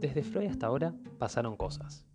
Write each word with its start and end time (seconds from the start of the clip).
Desde 0.00 0.22
Freud 0.22 0.46
hasta 0.46 0.68
ahora 0.68 0.94
pasaron 1.18 1.56
cosas. 1.56 2.06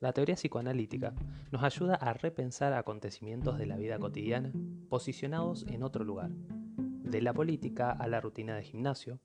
La 0.00 0.12
teoría 0.12 0.34
psicoanalítica 0.34 1.14
nos 1.52 1.62
ayuda 1.62 1.94
a 1.94 2.12
repensar 2.12 2.72
acontecimientos 2.72 3.56
de 3.56 3.66
la 3.66 3.76
vida 3.76 4.00
cotidiana 4.00 4.52
posicionados 4.88 5.64
en 5.68 5.84
otro 5.84 6.04
lugar, 6.04 6.30
de 6.30 7.22
la 7.22 7.32
política 7.32 7.92
a 7.92 8.08
la 8.08 8.20
rutina 8.20 8.56
de 8.56 8.64
gimnasio, 8.64 9.20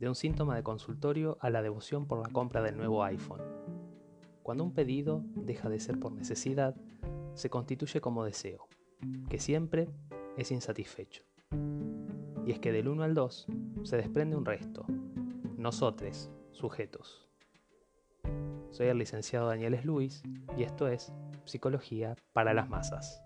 de 0.00 0.08
un 0.08 0.16
síntoma 0.16 0.56
de 0.56 0.64
consultorio 0.64 1.38
a 1.40 1.50
la 1.50 1.62
devoción 1.62 2.08
por 2.08 2.20
la 2.20 2.32
compra 2.32 2.62
del 2.62 2.76
nuevo 2.76 3.04
iPhone. 3.04 3.42
Cuando 4.42 4.64
un 4.64 4.74
pedido 4.74 5.22
deja 5.36 5.68
de 5.68 5.78
ser 5.78 6.00
por 6.00 6.12
necesidad, 6.12 6.74
se 7.34 7.48
constituye 7.48 8.00
como 8.00 8.24
deseo, 8.24 8.66
que 9.28 9.38
siempre 9.38 9.88
es 10.36 10.50
insatisfecho. 10.50 11.22
Y 12.44 12.50
es 12.50 12.58
que 12.58 12.72
del 12.72 12.88
1 12.88 13.04
al 13.04 13.14
2 13.14 13.46
se 13.84 13.96
desprende 13.96 14.36
un 14.36 14.44
resto, 14.44 14.84
nosotros, 15.56 16.30
sujetos. 16.50 17.25
Soy 18.76 18.88
el 18.88 18.98
licenciado 18.98 19.48
Daniel 19.48 19.80
Luis 19.84 20.22
y 20.54 20.62
esto 20.62 20.86
es 20.86 21.10
Psicología 21.46 22.14
para 22.34 22.52
las 22.52 22.68
Masas. 22.68 23.22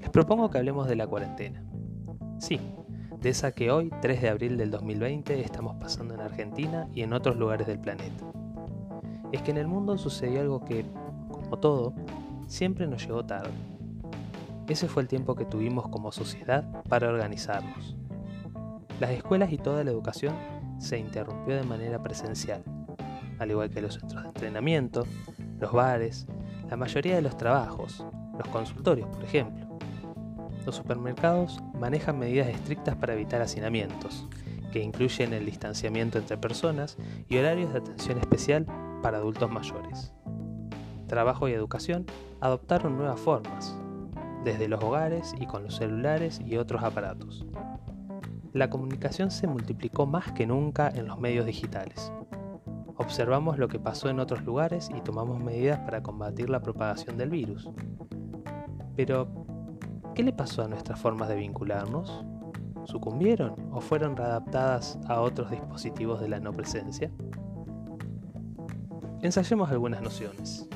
Les 0.00 0.10
propongo 0.10 0.50
que 0.50 0.58
hablemos 0.58 0.88
de 0.88 0.96
la 0.96 1.06
cuarentena. 1.06 1.64
Sí, 2.40 2.58
de 3.20 3.28
esa 3.28 3.52
que 3.52 3.70
hoy, 3.70 3.92
3 4.02 4.22
de 4.22 4.28
abril 4.28 4.56
del 4.56 4.72
2020, 4.72 5.40
estamos 5.40 5.76
pasando 5.76 6.14
en 6.14 6.20
Argentina 6.20 6.88
y 6.92 7.02
en 7.02 7.12
otros 7.12 7.36
lugares 7.36 7.68
del 7.68 7.78
planeta. 7.78 8.24
Es 9.30 9.40
que 9.42 9.52
en 9.52 9.58
el 9.58 9.68
mundo 9.68 9.96
sucedió 9.98 10.40
algo 10.40 10.64
que, 10.64 10.84
como 11.30 11.60
todo, 11.60 11.94
siempre 12.48 12.88
nos 12.88 13.06
llegó 13.06 13.24
tarde. 13.24 13.52
Ese 14.68 14.88
fue 14.88 15.02
el 15.02 15.08
tiempo 15.08 15.34
que 15.34 15.44
tuvimos 15.44 15.88
como 15.88 16.10
sociedad 16.10 16.64
para 16.88 17.08
organizarnos. 17.08 17.96
Las 18.98 19.10
escuelas 19.10 19.52
y 19.52 19.58
toda 19.58 19.84
la 19.84 19.90
educación 19.90 20.34
se 20.78 20.98
interrumpió 20.98 21.54
de 21.54 21.64
manera 21.64 22.02
presencial, 22.02 22.64
al 23.38 23.50
igual 23.50 23.70
que 23.70 23.82
los 23.82 23.94
centros 23.94 24.22
de 24.22 24.28
entrenamiento, 24.28 25.06
los 25.60 25.72
bares, 25.72 26.26
la 26.70 26.76
mayoría 26.76 27.14
de 27.14 27.22
los 27.22 27.36
trabajos, 27.36 28.06
los 28.38 28.48
consultorios, 28.48 29.08
por 29.08 29.22
ejemplo. 29.22 29.78
Los 30.64 30.76
supermercados 30.76 31.60
manejan 31.78 32.18
medidas 32.18 32.48
estrictas 32.48 32.96
para 32.96 33.12
evitar 33.12 33.42
hacinamientos, 33.42 34.26
que 34.72 34.82
incluyen 34.82 35.34
el 35.34 35.44
distanciamiento 35.44 36.18
entre 36.18 36.38
personas 36.38 36.96
y 37.28 37.36
horarios 37.36 37.72
de 37.72 37.80
atención 37.80 38.18
especial 38.18 38.66
para 39.02 39.18
adultos 39.18 39.50
mayores. 39.50 40.12
Trabajo 41.06 41.48
y 41.48 41.52
educación 41.52 42.06
adoptaron 42.40 42.96
nuevas 42.96 43.20
formas, 43.20 43.76
desde 44.44 44.68
los 44.68 44.82
hogares 44.84 45.34
y 45.40 45.46
con 45.46 45.64
los 45.64 45.76
celulares 45.76 46.40
y 46.44 46.56
otros 46.56 46.82
aparatos. 46.82 47.46
La 48.52 48.70
comunicación 48.70 49.30
se 49.30 49.48
multiplicó 49.48 50.06
más 50.06 50.30
que 50.32 50.46
nunca 50.46 50.88
en 50.88 51.08
los 51.08 51.18
medios 51.18 51.46
digitales. 51.46 52.12
Observamos 52.96 53.58
lo 53.58 53.66
que 53.66 53.80
pasó 53.80 54.08
en 54.08 54.20
otros 54.20 54.44
lugares 54.44 54.90
y 54.96 55.00
tomamos 55.00 55.42
medidas 55.42 55.80
para 55.80 56.02
combatir 56.02 56.48
la 56.48 56.62
propagación 56.62 57.16
del 57.16 57.30
virus. 57.30 57.68
Pero, 58.94 59.26
¿qué 60.14 60.22
le 60.22 60.32
pasó 60.32 60.62
a 60.62 60.68
nuestras 60.68 61.00
formas 61.00 61.28
de 61.28 61.34
vincularnos? 61.34 62.24
¿Sucumbieron 62.84 63.56
o 63.72 63.80
fueron 63.80 64.16
readaptadas 64.16 64.98
a 65.08 65.20
otros 65.20 65.50
dispositivos 65.50 66.20
de 66.20 66.28
la 66.28 66.38
no 66.38 66.52
presencia? 66.52 67.10
Ensayemos 69.22 69.70
algunas 69.70 70.02
nociones. 70.02 70.68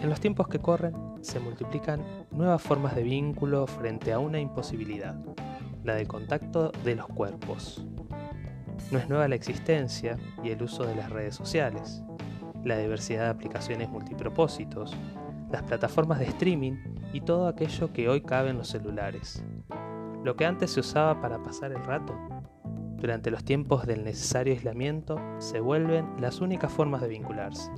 En 0.00 0.08
los 0.08 0.20
tiempos 0.20 0.46
que 0.46 0.60
corren 0.60 1.07
se 1.20 1.40
multiplican 1.40 2.02
nuevas 2.30 2.62
formas 2.62 2.94
de 2.94 3.02
vínculo 3.02 3.66
frente 3.66 4.12
a 4.12 4.18
una 4.18 4.38
imposibilidad, 4.38 5.16
la 5.84 5.94
del 5.94 6.08
contacto 6.08 6.72
de 6.84 6.94
los 6.96 7.06
cuerpos. 7.06 7.86
No 8.90 8.98
es 8.98 9.08
nueva 9.08 9.28
la 9.28 9.34
existencia 9.34 10.16
y 10.42 10.50
el 10.50 10.62
uso 10.62 10.84
de 10.84 10.94
las 10.94 11.10
redes 11.10 11.34
sociales, 11.34 12.02
la 12.64 12.78
diversidad 12.78 13.24
de 13.24 13.30
aplicaciones 13.30 13.88
multipropósitos, 13.88 14.96
las 15.50 15.62
plataformas 15.62 16.18
de 16.18 16.26
streaming 16.26 16.74
y 17.12 17.20
todo 17.22 17.48
aquello 17.48 17.92
que 17.92 18.08
hoy 18.08 18.20
cabe 18.20 18.50
en 18.50 18.58
los 18.58 18.68
celulares. 18.68 19.44
Lo 20.24 20.36
que 20.36 20.46
antes 20.46 20.72
se 20.72 20.80
usaba 20.80 21.20
para 21.20 21.42
pasar 21.42 21.72
el 21.72 21.84
rato, 21.84 22.14
durante 22.98 23.30
los 23.30 23.44
tiempos 23.44 23.86
del 23.86 24.02
necesario 24.02 24.52
aislamiento, 24.52 25.20
se 25.38 25.60
vuelven 25.60 26.20
las 26.20 26.40
únicas 26.40 26.72
formas 26.72 27.00
de 27.00 27.06
vincularse, 27.06 27.70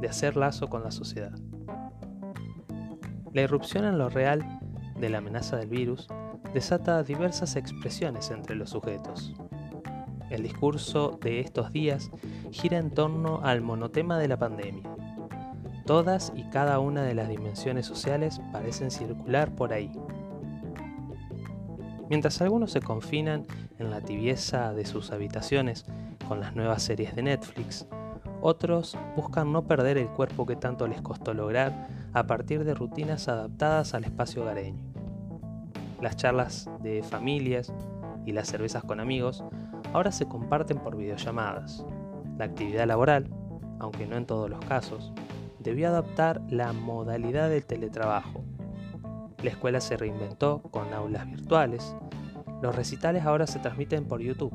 de 0.00 0.08
hacer 0.08 0.34
lazo 0.36 0.68
con 0.68 0.82
la 0.82 0.90
sociedad. 0.90 1.32
La 3.32 3.40
irrupción 3.40 3.86
en 3.86 3.96
lo 3.96 4.10
real 4.10 4.60
de 5.00 5.08
la 5.08 5.18
amenaza 5.18 5.56
del 5.56 5.68
virus 5.68 6.06
desata 6.52 7.02
diversas 7.02 7.56
expresiones 7.56 8.30
entre 8.30 8.54
los 8.56 8.70
sujetos. 8.70 9.32
El 10.28 10.42
discurso 10.42 11.18
de 11.22 11.40
estos 11.40 11.72
días 11.72 12.10
gira 12.50 12.76
en 12.76 12.90
torno 12.90 13.40
al 13.42 13.62
monotema 13.62 14.18
de 14.18 14.28
la 14.28 14.38
pandemia. 14.38 14.82
Todas 15.86 16.32
y 16.36 16.44
cada 16.44 16.78
una 16.78 17.04
de 17.04 17.14
las 17.14 17.28
dimensiones 17.28 17.86
sociales 17.86 18.38
parecen 18.52 18.90
circular 18.90 19.54
por 19.54 19.72
ahí. 19.72 19.90
Mientras 22.10 22.42
algunos 22.42 22.70
se 22.70 22.82
confinan 22.82 23.46
en 23.78 23.90
la 23.90 24.02
tibieza 24.02 24.74
de 24.74 24.84
sus 24.84 25.10
habitaciones 25.10 25.86
con 26.28 26.40
las 26.40 26.54
nuevas 26.54 26.82
series 26.82 27.16
de 27.16 27.22
Netflix, 27.22 27.86
otros 28.42 28.98
buscan 29.16 29.52
no 29.52 29.62
perder 29.62 29.96
el 29.96 30.08
cuerpo 30.08 30.44
que 30.44 30.56
tanto 30.56 30.86
les 30.86 31.00
costó 31.00 31.32
lograr 31.32 32.01
a 32.12 32.26
partir 32.26 32.64
de 32.64 32.74
rutinas 32.74 33.28
adaptadas 33.28 33.94
al 33.94 34.04
espacio 34.04 34.42
hogareño. 34.42 34.82
Las 36.00 36.16
charlas 36.16 36.68
de 36.82 37.02
familias 37.02 37.72
y 38.26 38.32
las 38.32 38.48
cervezas 38.48 38.84
con 38.84 39.00
amigos 39.00 39.44
ahora 39.92 40.12
se 40.12 40.26
comparten 40.26 40.78
por 40.78 40.96
videollamadas. 40.96 41.84
La 42.38 42.46
actividad 42.46 42.86
laboral, 42.86 43.28
aunque 43.78 44.06
no 44.06 44.16
en 44.16 44.26
todos 44.26 44.50
los 44.50 44.64
casos, 44.64 45.12
debió 45.58 45.88
adaptar 45.88 46.42
la 46.48 46.72
modalidad 46.72 47.48
del 47.48 47.64
teletrabajo. 47.64 48.44
La 49.42 49.50
escuela 49.50 49.80
se 49.80 49.96
reinventó 49.96 50.62
con 50.62 50.92
aulas 50.92 51.26
virtuales. 51.26 51.94
Los 52.62 52.74
recitales 52.74 53.24
ahora 53.24 53.46
se 53.46 53.58
transmiten 53.58 54.06
por 54.06 54.20
YouTube 54.20 54.54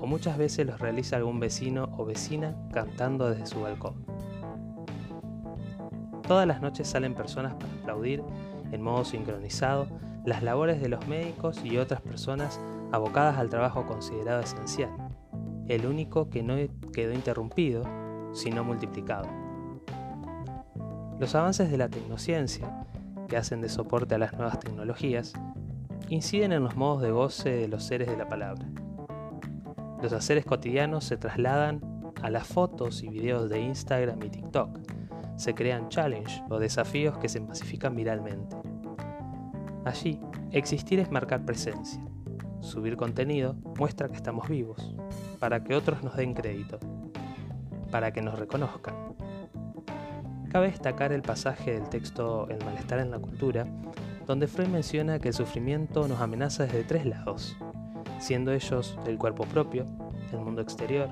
o 0.00 0.06
muchas 0.06 0.38
veces 0.38 0.66
los 0.66 0.80
realiza 0.80 1.16
algún 1.16 1.40
vecino 1.40 1.94
o 1.98 2.06
vecina 2.06 2.56
cantando 2.72 3.28
desde 3.28 3.46
su 3.46 3.60
balcón. 3.60 4.09
Todas 6.30 6.46
las 6.46 6.62
noches 6.62 6.86
salen 6.86 7.16
personas 7.16 7.54
para 7.54 7.72
aplaudir 7.72 8.22
en 8.70 8.82
modo 8.82 9.04
sincronizado 9.04 9.88
las 10.24 10.44
labores 10.44 10.80
de 10.80 10.88
los 10.88 11.08
médicos 11.08 11.60
y 11.64 11.76
otras 11.76 12.00
personas 12.02 12.60
abocadas 12.92 13.36
al 13.36 13.48
trabajo 13.48 13.84
considerado 13.84 14.40
esencial, 14.40 14.90
el 15.66 15.86
único 15.86 16.30
que 16.30 16.44
no 16.44 16.54
quedó 16.92 17.14
interrumpido, 17.14 17.82
sino 18.32 18.62
multiplicado. 18.62 19.26
Los 21.18 21.34
avances 21.34 21.68
de 21.68 21.78
la 21.78 21.88
tecnociencia, 21.88 22.86
que 23.26 23.36
hacen 23.36 23.60
de 23.60 23.68
soporte 23.68 24.14
a 24.14 24.18
las 24.18 24.32
nuevas 24.34 24.60
tecnologías, 24.60 25.32
inciden 26.10 26.52
en 26.52 26.62
los 26.62 26.76
modos 26.76 27.02
de 27.02 27.10
goce 27.10 27.50
de 27.50 27.66
los 27.66 27.82
seres 27.82 28.08
de 28.08 28.16
la 28.16 28.28
palabra. 28.28 28.64
Los 30.00 30.12
haceres 30.12 30.44
cotidianos 30.44 31.02
se 31.02 31.16
trasladan 31.16 31.80
a 32.22 32.30
las 32.30 32.46
fotos 32.46 33.02
y 33.02 33.08
videos 33.08 33.50
de 33.50 33.62
Instagram 33.62 34.22
y 34.22 34.30
TikTok. 34.30 34.99
Se 35.40 35.54
crean 35.54 35.88
challenges 35.88 36.42
o 36.50 36.58
desafíos 36.58 37.16
que 37.16 37.30
se 37.30 37.40
masifican 37.40 37.96
viralmente. 37.96 38.54
Allí, 39.86 40.20
existir 40.50 41.00
es 41.00 41.10
marcar 41.10 41.46
presencia. 41.46 42.04
Subir 42.60 42.98
contenido 42.98 43.54
muestra 43.78 44.10
que 44.10 44.16
estamos 44.16 44.50
vivos, 44.50 44.94
para 45.38 45.64
que 45.64 45.74
otros 45.74 46.02
nos 46.02 46.14
den 46.14 46.34
crédito, 46.34 46.78
para 47.90 48.12
que 48.12 48.20
nos 48.20 48.38
reconozcan. 48.38 48.94
Cabe 50.50 50.66
destacar 50.66 51.10
el 51.10 51.22
pasaje 51.22 51.72
del 51.72 51.88
texto 51.88 52.46
El 52.50 52.62
malestar 52.62 52.98
en 52.98 53.10
la 53.10 53.18
cultura, 53.18 53.66
donde 54.26 54.46
Freud 54.46 54.68
menciona 54.68 55.20
que 55.20 55.28
el 55.28 55.34
sufrimiento 55.34 56.06
nos 56.06 56.20
amenaza 56.20 56.64
desde 56.64 56.84
tres 56.84 57.06
lados, 57.06 57.56
siendo 58.18 58.52
ellos 58.52 58.98
el 59.06 59.16
cuerpo 59.16 59.44
propio, 59.44 59.86
el 60.34 60.40
mundo 60.40 60.60
exterior 60.60 61.08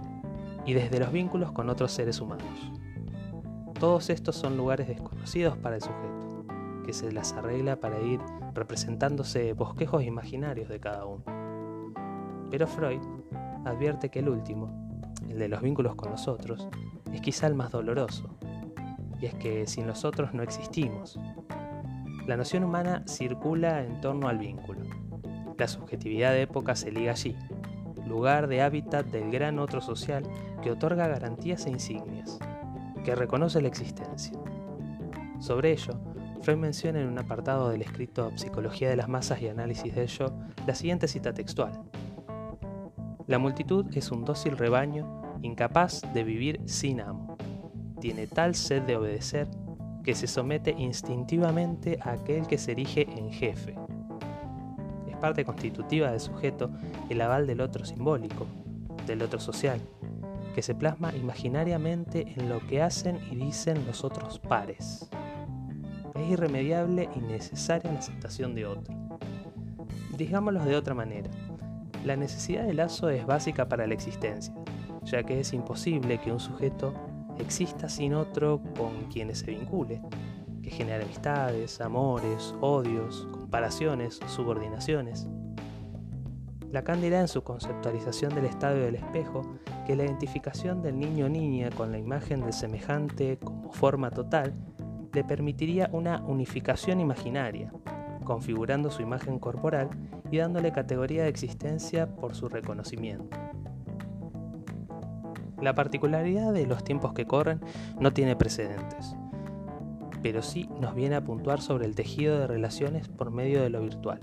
y 0.66 0.74
desde 0.74 1.00
los 1.00 1.12
vínculos 1.12 1.50
con 1.52 1.70
otros 1.70 1.92
seres 1.92 2.20
humanos. 2.20 2.72
Todos 3.78 4.10
estos 4.10 4.34
son 4.34 4.56
lugares 4.56 4.88
desconocidos 4.88 5.56
para 5.56 5.76
el 5.76 5.82
sujeto, 5.82 6.44
que 6.84 6.92
se 6.92 7.12
las 7.12 7.32
arregla 7.34 7.76
para 7.76 8.00
ir 8.00 8.19
representándose 8.52 9.52
bosquejos 9.52 10.02
imaginarios 10.02 10.69
de 10.69 10.80
cada 10.80 11.04
uno. 11.04 11.22
Pero 12.50 12.66
Freud 12.66 13.00
advierte 13.64 14.08
que 14.08 14.19
el 14.19 14.30
último, 14.30 14.69
el 15.28 15.38
de 15.38 15.48
los 15.48 15.62
vínculos 15.62 15.94
con 15.94 16.10
los 16.10 16.26
otros, 16.26 16.69
es 17.12 17.20
quizá 17.20 17.46
el 17.46 17.54
más 17.54 17.70
doloroso, 17.70 18.36
y 19.20 19.26
es 19.26 19.34
que 19.34 19.69
sin 19.69 19.86
los 19.86 20.04
otros 20.04 20.34
no 20.34 20.42
existimos. 20.42 21.16
La 22.26 22.36
noción 22.36 22.64
humana 22.64 23.04
circula 23.06 23.84
en 23.84 24.00
torno 24.00 24.28
al 24.28 24.38
vínculo, 24.38 24.81
la 25.56 25.69
subjetividad 25.69 26.32
de 26.32 26.42
época 26.42 26.74
se 26.74 26.90
liga 26.90 27.12
allí, 27.12 27.36
lugar 28.06 28.48
de 28.48 28.60
hábitat 28.62 29.06
del 29.06 29.31
gran 29.31 29.60
otro 29.60 29.81
social 29.81 30.24
que 30.62 30.72
otorga 30.72 31.06
garantías 31.06 31.66
e 31.66 31.70
insignias, 31.70 32.40
que 33.08 33.14
reconoce 33.14 33.62
la 33.62 33.69
existencia. 33.69 34.38
Sobre 35.38 35.72
ello, 35.72 35.94
Freud 36.43 36.58
menciona 36.58 37.00
en 37.00 37.08
un 37.08 37.19
apartado 37.19 37.70
del 37.70 37.81
escrito 37.81 38.31
Psicología 38.37 38.90
de 38.90 38.96
las 38.96 39.08
Masas 39.08 39.40
y 39.40 39.49
Análisis 39.49 39.94
de 39.94 40.02
ello 40.02 40.31
la 40.66 40.75
siguiente 40.75 41.08
cita 41.08 41.32
textual. 41.32 41.72
La 43.26 43.38
multitud 43.38 43.87
es 43.94 44.10
un 44.10 44.26
dócil 44.26 44.58
rebaño 44.58 45.22
incapaz 45.40 46.02
de 46.12 46.22
vivir 46.22 46.60
sin 46.66 47.00
amo. 47.00 47.38
Tiene 47.99 48.26
tal 48.26 48.55
sed 48.55 48.82
de 48.82 48.96
obedecer 48.96 49.49
que 50.05 50.14
se 50.14 50.26
somete 50.26 50.72
instintivamente 50.72 51.99
a 52.02 52.12
aquel 52.12 52.46
que 52.46 52.58
se 52.58 52.72
erige 52.72 53.08
en 53.10 53.32
jefe. 53.32 53.75
Es 55.08 55.16
parte 55.16 55.46
constitutiva 55.46 56.10
del 56.10 56.20
sujeto 56.20 56.70
el 57.08 57.22
aval 57.22 57.46
del 57.46 57.62
otro 57.62 57.87
simbólico, 57.87 58.44
del 59.06 59.22
otro 59.22 59.40
social, 59.40 59.81
que 60.54 60.62
se 60.62 60.74
plasma 60.74 61.14
imaginariamente 61.14 62.34
en 62.36 62.48
lo 62.48 62.66
que 62.66 62.82
hacen 62.82 63.18
y 63.30 63.36
dicen 63.36 63.86
los 63.86 64.04
otros 64.04 64.38
pares. 64.38 65.08
Es 66.14 66.30
irremediable 66.30 67.08
y 67.14 67.20
necesaria 67.20 67.92
la 67.92 67.98
aceptación 67.98 68.54
de 68.54 68.66
otro. 68.66 68.94
Digámoslo 70.16 70.64
de 70.64 70.76
otra 70.76 70.94
manera, 70.94 71.30
la 72.04 72.16
necesidad 72.16 72.64
de 72.64 72.74
lazo 72.74 73.08
es 73.08 73.26
básica 73.26 73.68
para 73.68 73.86
la 73.86 73.94
existencia, 73.94 74.54
ya 75.04 75.22
que 75.22 75.40
es 75.40 75.52
imposible 75.52 76.18
que 76.18 76.32
un 76.32 76.40
sujeto 76.40 76.92
exista 77.38 77.88
sin 77.88 78.14
otro 78.14 78.62
con 78.76 79.04
quienes 79.12 79.40
se 79.40 79.52
vincule, 79.52 80.02
que 80.62 80.70
genere 80.70 81.04
amistades, 81.04 81.80
amores, 81.80 82.54
odios, 82.60 83.28
comparaciones, 83.32 84.20
subordinaciones. 84.26 85.28
Lacan 86.70 87.00
dirá 87.00 87.20
en 87.20 87.28
su 87.28 87.42
conceptualización 87.42 88.34
del 88.34 88.44
estadio 88.44 88.82
del 88.82 88.96
espejo 88.96 89.42
que 89.88 89.96
la 89.96 90.05
identificación 90.05 90.82
del 90.82 90.99
niño 90.99 91.25
o 91.25 91.29
niña 91.31 91.70
con 91.70 91.90
la 91.90 91.96
imagen 91.96 92.43
del 92.43 92.52
semejante 92.52 93.38
como 93.38 93.73
forma 93.73 94.11
total 94.11 94.52
le 95.14 95.25
permitiría 95.25 95.88
una 95.94 96.20
unificación 96.26 97.00
imaginaria, 97.00 97.73
configurando 98.23 98.90
su 98.90 99.00
imagen 99.00 99.38
corporal 99.38 99.88
y 100.31 100.37
dándole 100.37 100.73
categoría 100.73 101.23
de 101.23 101.31
existencia 101.31 102.06
por 102.06 102.35
su 102.35 102.50
reconocimiento. 102.50 103.35
La 105.58 105.75
particularidad 105.75 106.52
de 106.52 106.67
los 106.67 106.84
tiempos 106.84 107.14
que 107.14 107.26
corren 107.26 107.62
no 107.99 108.12
tiene 108.12 108.37
precedentes, 108.37 109.17
pero 110.23 110.43
sí 110.43 110.69
nos 110.79 110.94
viene 110.94 111.17
a 111.17 111.25
puntuar 111.25 111.62
sobre 111.62 111.87
el 111.87 111.94
tejido 111.94 112.38
de 112.38 112.46
relaciones 112.46 113.08
por 113.08 113.31
medio 113.31 113.62
de 113.62 113.70
lo 113.70 113.81
virtual, 113.81 114.20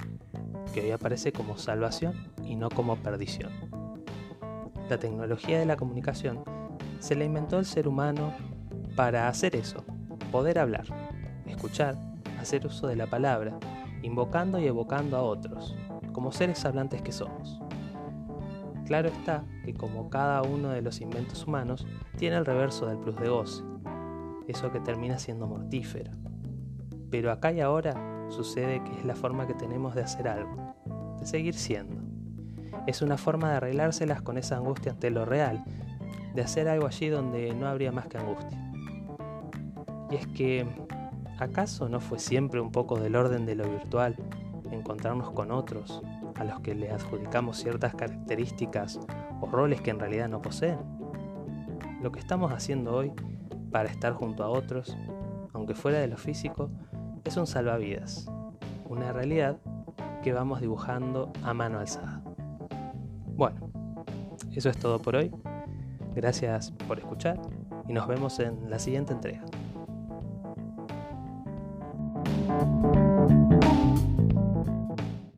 que 0.75 0.81
hoy 0.81 0.91
aparece 0.91 1.31
como 1.31 1.57
salvación 1.57 2.13
y 2.43 2.55
no 2.55 2.69
como 2.69 2.97
perdición. 2.97 3.64
La 4.89 4.99
tecnología 4.99 5.57
de 5.57 5.65
la 5.65 5.77
comunicación 5.77 6.43
se 6.99 7.15
la 7.15 7.23
inventó 7.23 7.57
el 7.57 7.65
ser 7.65 7.87
humano 7.87 8.31
para 8.95 9.27
hacer 9.27 9.55
eso, 9.55 9.83
poder 10.31 10.59
hablar, 10.59 10.85
escuchar, 11.47 11.97
hacer 12.39 12.67
uso 12.67 12.85
de 12.85 12.95
la 12.95 13.07
palabra, 13.07 13.57
invocando 14.03 14.59
y 14.59 14.67
evocando 14.67 15.17
a 15.17 15.23
otros, 15.23 15.75
como 16.13 16.31
seres 16.31 16.63
hablantes 16.65 17.01
que 17.01 17.11
somos. 17.11 17.59
Claro 18.85 19.09
está 19.09 19.43
que 19.63 19.73
como 19.73 20.11
cada 20.11 20.43
uno 20.43 20.69
de 20.69 20.83
los 20.83 21.01
inventos 21.01 21.47
humanos, 21.47 21.87
tiene 22.17 22.35
el 22.35 22.45
reverso 22.45 22.85
del 22.85 22.99
plus 22.99 23.15
de 23.15 23.29
goce, 23.29 23.63
eso 24.47 24.71
que 24.71 24.79
termina 24.79 25.17
siendo 25.17 25.47
mortífero. 25.47 26.11
Pero 27.09 27.31
acá 27.31 27.51
y 27.51 27.61
ahora 27.61 28.27
sucede 28.29 28.83
que 28.83 28.99
es 28.99 29.03
la 29.05 29.15
forma 29.15 29.47
que 29.47 29.55
tenemos 29.55 29.95
de 29.95 30.03
hacer 30.03 30.27
algo, 30.27 30.75
de 31.19 31.25
seguir 31.25 31.55
siendo. 31.55 32.04
Es 32.87 33.01
una 33.01 33.17
forma 33.17 33.49
de 33.49 33.57
arreglárselas 33.57 34.21
con 34.21 34.37
esa 34.37 34.57
angustia 34.57 34.91
ante 34.91 35.09
lo 35.09 35.25
real, 35.25 35.63
de 36.33 36.41
hacer 36.41 36.67
algo 36.67 36.87
allí 36.87 37.09
donde 37.09 37.53
no 37.53 37.67
habría 37.67 37.91
más 37.91 38.07
que 38.07 38.17
angustia. 38.17 38.61
Y 40.11 40.15
es 40.15 40.27
que, 40.27 40.67
¿acaso 41.39 41.89
no 41.89 41.99
fue 41.99 42.19
siempre 42.19 42.59
un 42.59 42.71
poco 42.71 42.99
del 42.99 43.15
orden 43.15 43.45
de 43.45 43.55
lo 43.55 43.67
virtual 43.69 44.15
encontrarnos 44.71 45.31
con 45.31 45.51
otros, 45.51 46.01
a 46.35 46.43
los 46.43 46.59
que 46.59 46.75
le 46.75 46.91
adjudicamos 46.91 47.57
ciertas 47.57 47.95
características 47.95 48.99
o 49.41 49.47
roles 49.47 49.81
que 49.81 49.91
en 49.91 49.99
realidad 49.99 50.27
no 50.27 50.41
poseen. 50.41 50.77
Lo 52.01 52.11
que 52.11 52.19
estamos 52.19 52.51
haciendo 52.51 52.93
hoy 52.93 53.11
para 53.71 53.89
estar 53.89 54.13
junto 54.13 54.43
a 54.43 54.49
otros, 54.49 54.97
aunque 55.53 55.75
fuera 55.75 55.99
de 55.99 56.07
lo 56.07 56.17
físico, 56.17 56.69
es 57.23 57.37
un 57.37 57.47
salvavidas, 57.47 58.29
una 58.87 59.11
realidad 59.11 59.57
que 60.23 60.33
vamos 60.33 60.61
dibujando 60.61 61.31
a 61.43 61.53
mano 61.53 61.79
alzada. 61.79 62.21
Bueno, 63.35 63.69
eso 64.53 64.69
es 64.69 64.77
todo 64.77 65.01
por 65.01 65.15
hoy. 65.15 65.31
Gracias 66.15 66.71
por 66.87 66.99
escuchar 66.99 67.39
y 67.87 67.93
nos 67.93 68.07
vemos 68.07 68.39
en 68.39 68.69
la 68.69 68.79
siguiente 68.79 69.13
entrega. 69.13 69.43